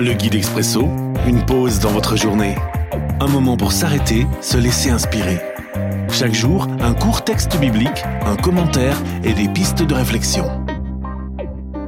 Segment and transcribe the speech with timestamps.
[0.00, 0.82] Le guide expresso,
[1.26, 2.54] une pause dans votre journée.
[3.18, 5.40] Un moment pour s'arrêter, se laisser inspirer.
[6.08, 10.44] Chaque jour, un court texte biblique, un commentaire et des pistes de réflexion.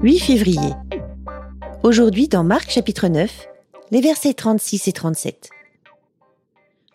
[0.02, 0.72] 8 février.
[1.84, 3.46] Aujourd'hui, dans Marc chapitre 9,
[3.92, 5.50] les versets 36 et 37.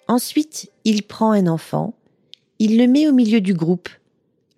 [0.10, 1.94] Ensuite, il prend un enfant,
[2.60, 3.88] il le met au milieu du groupe,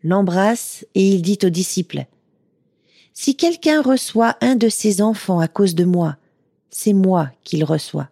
[0.04, 2.05] l'embrasse et il dit aux disciples,
[3.14, 6.18] Si quelqu'un reçoit un de ses enfants à cause de moi,
[6.70, 8.10] c'est moi qu'il reçoit.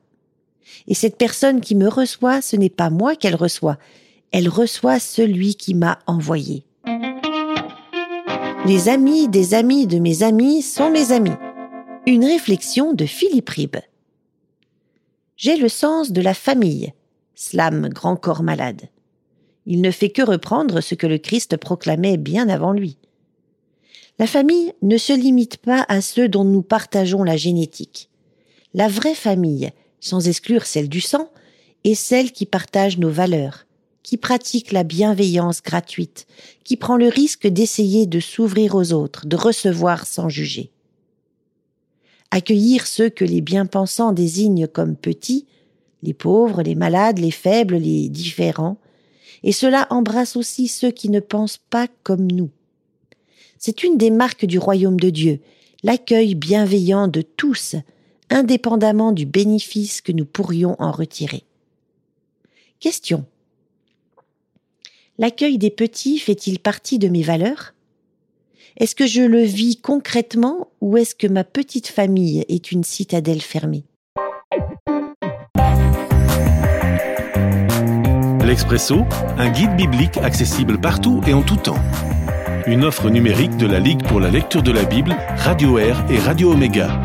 [0.88, 3.78] Et cette personne qui me reçoit, ce n'est pas moi qu'elle reçoit,
[4.32, 6.66] elle reçoit celui qui m'a envoyé.
[8.66, 11.36] Les amis des amis de mes amis sont mes amis.
[12.08, 13.78] Une réflexion de Philippe Ribbe.
[15.38, 16.94] J'ai le sens de la famille,
[17.36, 18.90] slam grand corps malade.
[19.66, 22.98] Il ne fait que reprendre ce que le Christ proclamait bien avant lui.
[24.18, 28.10] La famille ne se limite pas à ceux dont nous partageons la génétique.
[28.76, 31.30] La vraie famille, sans exclure celle du sang,
[31.86, 33.68] est celle qui partage nos valeurs,
[34.04, 36.28] qui pratique la bienveillance gratuite,
[36.66, 40.72] qui prend le risque d'essayer de s'ouvrir aux autres, de recevoir sans juger.
[42.32, 45.46] Accueillir ceux que les bien-pensants désignent comme petits,
[46.04, 48.78] les pauvres, les malades, les faibles, les différents,
[49.44, 52.50] et cela embrasse aussi ceux qui ne pensent pas comme nous.
[53.58, 55.40] C'est une des marques du royaume de Dieu,
[55.82, 57.78] l'accueil bienveillant de tous,
[58.30, 61.44] indépendamment du bénéfice que nous pourrions en retirer.
[62.80, 63.26] Question.
[65.18, 67.74] L'accueil des petits fait-il partie de mes valeurs?
[68.78, 73.42] Est-ce que je le vis concrètement ou est-ce que ma petite famille est une citadelle
[73.42, 73.86] fermée?
[78.44, 79.06] L'Expresso,
[79.38, 81.80] un guide biblique accessible partout et en tout temps.
[82.68, 86.20] Une offre numérique de la Ligue pour la lecture de la Bible, Radio Air et
[86.20, 87.05] Radio Omega.